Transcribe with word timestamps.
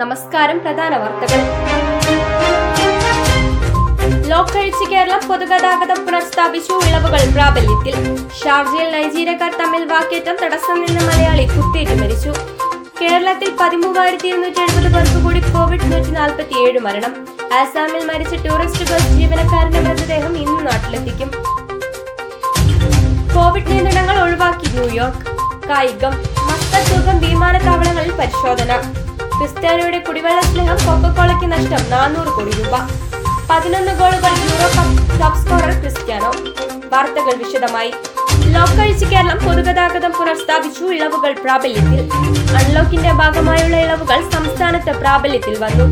നമസ്കാരം 0.00 0.58
പ്രധാന 0.58 0.96
വാർത്തകൾ. 0.96 1.38
ലോക്കഴിച്ച് 4.28 4.90
കേരളം 4.90 5.28
പൊതുഗതാഗതം 5.28 6.06
പുനഃസ്ഥാപിച്ചു. 6.06 6.72
ഇളവുകൾ 6.72 7.32
പ്രാബല്യത്തിൽ. 7.34 7.94
ഷാർജയിൽ 8.44 8.90
നൈജീരിയക്കാർ 8.92 9.52
തമ്മിൽ 9.60 9.84
വാക്കേറ്റം 9.84 10.36
തടസ്സം 10.42 10.80
നിന്ന് 10.80 11.04
മലയാളി 11.04 11.42
കുത്തേറ്റ് 11.42 12.02
മരിച്ചു. 12.02 12.34
കേരളത്തിൽ 13.02 13.50
പതിമൂവായിരത്തി 13.60 14.28
ഇരുന്നൂറ്റി 14.28 14.60
എഴുപത് 14.60 14.94
പേർക്ക് 14.94 15.24
കൂടി 15.24 15.40
കോവിഡ് 15.40 15.92
നൂറ്റി 15.92 16.10
നാൽപ്പത്തിയേഴ് 16.10 16.78
മരണം. 16.78 17.14
ആസാമിൽ 17.54 18.04
മരിച്ച 18.04 18.34
ടൂറിസ്റ്റ് 18.34 18.92
ബസ് 18.92 19.08
ജീവനക്കാരന്റെ 19.08 19.80
മൃതദേഹം 19.80 20.36
ഇന്ന് 20.36 20.66
നാട്ടിലെത്തിക്കും. 20.66 21.30
കോവിഡ് 23.34 23.66
നിയന്ത്രണങ്ങൾ 23.66 24.20
ഒഴിവാക്കി 24.20 24.78
ന്യൂയോർക്ക്. 24.78 25.26
കായികം. 25.68 26.14
മസ്കത്തുകം 26.50 27.18
വിമാനത്താവളങ്ങളിൽ 27.18 28.12
പരിശോധന. 28.12 28.72
ക്രിസ്ത്യാനോയുടെ 29.38 29.98
കുടിവെള്ള 29.98 30.40
സ്നേഹം 30.40 30.76
കൊക്കക്കോളയ്ക്ക് 30.76 31.52
നഷ്ടം. 31.52 31.90
നാനൂറ് 31.90 32.28
കോടി 32.28 32.50
രൂപ. 32.50 32.76
പതിനൊന്ന് 33.50 33.92
ഗോളുകൾ 33.92 34.32
Euro 34.44 34.68
cup 34.68 35.20
top 35.20 35.38
scorer 35.38 35.80
Cristiano. 35.80 36.32
വാർത്തകൾ 36.92 37.42
വിശദമായി. 37.44 37.92
ലോക്കഴിച്ച് 38.32 39.04
കേരളം 39.04 39.38
പൊതുഗതാഗതം 39.38 40.12
പുനഃസ്ഥാപിച്ചു 40.12 40.84
ഇളവുകൾ 40.84 41.32
പ്രാബല്യത്തിൽ. 41.32 42.10
അൺലോക്കിന്റെ 42.56 43.12
ഭാഗമായുള്ള 43.12 43.76
ഇളവുകൾ 43.76 44.30
സംസ്ഥാനത്ത് 44.30 45.00
പ്രാബല്യത്തിൽ 45.00 45.56
വന്നു. 45.58 45.84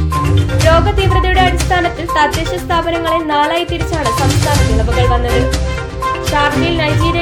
രോഗതീവ്രതയുടെ 0.66 1.41
അടിസ്ഥാനത്തിൽ 1.41 2.07
തദ്ദേശ 2.07 2.55
സ്ഥാപനങ്ങളെ 2.55 3.19
നാലായി 3.19 3.65
തിരിച്ചാണ് 3.65 4.19
സംസ്ഥാനത്ത് 4.19 4.73
ഇളവുകൾ 4.74 5.07
വന്നത്. 5.15 5.74
ഷാർജയിൽ 6.30 6.77
നൈജീരിയക്കാർ 6.77 7.13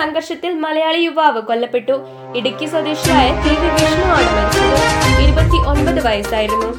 സംഘർഷത്തിൽ 0.00 0.52
മലയാളി 0.64 1.00
യുവാവ് 1.06 1.40
കൊല്ലപ്പെട്ടു. 1.48 1.94
ഇടുക്കി 2.36 2.66
സ്വദേശിയായ 2.66 3.28
ടി 3.44 3.54
വി 3.60 3.68
വിഷ്ണു 3.74 4.06
ആണ് 4.18 4.30
മരിച്ചത്. 4.36 5.20
ഇരുപത്തി 5.24 5.58
ഒൻപത് 5.72 6.06
വയസ്സായിരുന്നു. 6.06 6.70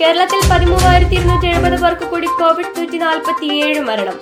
കേരളത്തിൽ 0.00 0.40
പതിമൂവായിരത്തി 0.52 1.14
ഇരുന്നൂറ്റി 1.14 1.46
എഴുപത് 1.46 1.76
പേർക്ക് 1.82 2.06
കൂടി 2.12 2.26
കോവിഡ് 2.26 2.72
നൂറ്റി 2.78 2.98
നാൽപ്പത്തി 2.98 3.46
ഏഴ് 3.66 3.80
മരണം. 3.80 4.16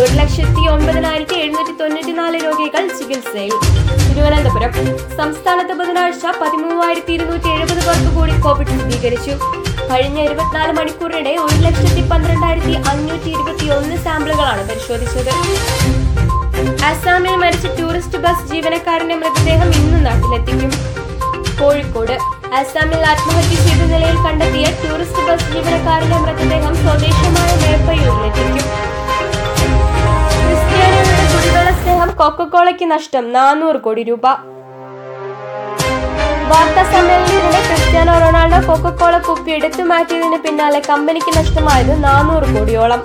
ഒരു 0.00 0.12
ലക്ഷത്തി 0.20 0.62
ഒൻപതിനായിരത്തി 0.72 1.34
എഴുന്നൂറ്റി 1.34 1.72
തൊണ്ണൂറ്റി 1.80 2.12
നാല് 2.12 2.38
രോഗികൾ 2.44 2.88
ചികിത്സയിൽ. 2.98 3.54
തിരുവനന്തപുരം 4.08 4.72
സംസ്ഥാനത്ത് 5.16 5.74
ബുധനാഴ്ച 5.80 6.26
പതിമൂവായിരത്തി 6.42 7.12
ഇരുന്നൂറ്റി 7.12 7.48
എഴുപത് 7.48 7.82
പേർക്ക് 7.88 8.10
കൂടി 8.18 8.40
കോവിഡ് 8.40 8.68
സ്ഥിരീകരിച്ചു. 8.68 9.34
കഴിഞ്ഞ 9.90 10.18
ഇരുപത്തിനാല് 10.20 10.72
മണിക്കൂറിനിടെ 10.72 11.36
ഒരു 11.46 11.58
ലക്ഷത്തി 11.66 12.02
പന്ത്രണ്ടായിരത്തി 12.08 12.74
അഞ്ഞൂറ്റി 12.92 13.30
ഇരുപത്തി 13.36 13.68
ഒന്ന് 13.78 13.96
സാമ്പിളുകളാണ് 13.96 14.68
പരിശോധിച്ചത്. 14.68 15.34
മരിച്ച 17.48 17.68
ടൂറിസ്റ്റ് 17.76 18.18
ബസ് 18.22 18.42
ജീവനക്കാരന്റെ 18.48 19.14
മൃതദേഹം 19.20 19.68
ഇന്ന് 19.78 19.98
നാട്ടിലെത്തിക്കും. 20.06 20.72
കോഴിക്കോട് 21.60 22.12
അസാമിൽ 22.58 23.02
ആത്മഹത്യ 23.10 23.56
ചെയ്ത 23.66 23.82
നിലയിൽ 23.92 24.16
കണ്ടെത്തിയ 24.24 24.66
ടൂറിസ്റ്റ് 24.80 25.22
ബസ് 25.28 25.46
ജീവനക്കാരന്റെ 25.52 26.18
മൃതദേഹം 26.24 26.74
സ്വദേശമായ 26.82 27.50
വേപ്പയൂരിലെത്തിക്കും 27.62 28.66
ക്രിസ്ത്യാനികളുടെ 30.42 31.24
കുടിവെള്ള 31.32 31.70
സ്നേഹം 31.80 32.10
കൊക്കക്കോളയ്ക്ക് 32.20 32.88
നഷ്ടം 32.94 33.24
നാനൂറ് 33.36 33.80
കോടി 33.86 34.04
രൂപ. 34.10 34.26
വാർത്താ 36.50 36.84
സമ്മേളനത്തിനിടെ 36.92 37.62
ക്രിസ്ത്യാനോ 37.68 38.16
റൊണാൾഡോ 38.24 38.60
കൊക്കക്കോള 38.68 39.14
കുപ്പി 39.28 39.52
എടുത്തു 39.58 39.84
മാറ്റിയതിന് 39.92 40.40
പിന്നാലെ 40.46 40.82
കമ്പനിക്ക് 40.90 41.32
നഷ്ടമായത് 41.38 41.94
നാനൂറ് 42.04 42.48
കോടിയോളം. 42.56 43.02